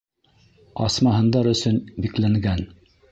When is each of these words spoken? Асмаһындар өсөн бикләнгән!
Асмаһындар 0.85 1.49
өсөн 1.51 1.77
бикләнгән! 2.07 2.65